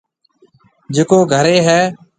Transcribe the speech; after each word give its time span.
جڪو 0.95 1.17
گهريَ 1.31 1.57
هيَ۔ 1.67 1.79